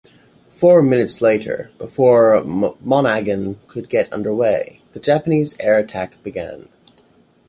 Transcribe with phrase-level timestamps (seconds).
[0.49, 6.69] Four minutes later, before "Monaghan" could get underway, the Japanese air attack began.